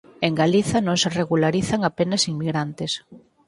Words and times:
En 0.27 0.33
Galiza 0.41 0.77
non 0.87 0.97
se 1.01 1.09
regularizan 1.19 1.81
apenas 1.89 2.21
inmigrantes. 2.31 2.91